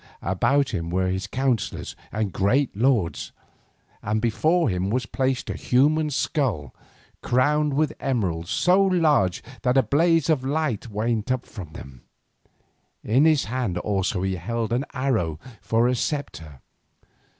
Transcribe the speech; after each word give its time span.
About 0.23 0.69
him 0.73 0.89
were 0.89 1.09
his 1.09 1.27
counsellors 1.27 1.95
and 2.11 2.33
great 2.33 2.75
lords, 2.75 3.31
and 4.01 4.19
before 4.19 4.67
him 4.67 4.89
was 4.89 5.05
placed 5.05 5.47
a 5.47 5.53
human 5.53 6.09
skull 6.09 6.73
crowned 7.21 7.75
with 7.75 7.93
emeralds 7.99 8.49
so 8.49 8.81
large 8.83 9.43
that 9.61 9.77
a 9.77 9.83
blaze 9.83 10.27
of 10.27 10.43
light 10.43 10.89
went 10.89 11.31
up 11.31 11.45
from 11.45 11.73
them. 11.73 12.01
In 13.03 13.25
his 13.25 13.45
hand 13.45 13.77
also 13.77 14.23
he 14.23 14.37
held 14.37 14.73
an 14.73 14.85
arrow 14.91 15.39
for 15.61 15.87
a 15.87 15.93
sceptre. 15.93 16.61